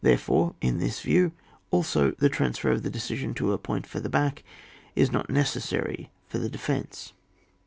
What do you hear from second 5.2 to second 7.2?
necessary for the de fence.